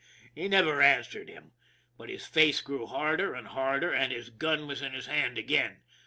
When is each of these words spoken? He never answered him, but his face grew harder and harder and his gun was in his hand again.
He 0.33 0.47
never 0.47 0.81
answered 0.81 1.29
him, 1.29 1.51
but 1.95 2.09
his 2.09 2.25
face 2.25 2.59
grew 2.61 2.87
harder 2.87 3.35
and 3.35 3.45
harder 3.47 3.93
and 3.93 4.11
his 4.11 4.31
gun 4.31 4.65
was 4.65 4.81
in 4.81 4.93
his 4.93 5.05
hand 5.05 5.37
again. 5.37 5.83